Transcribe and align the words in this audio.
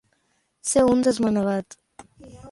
Ser 0.69 0.85
un 0.93 1.03
desmanegat. 1.07 1.77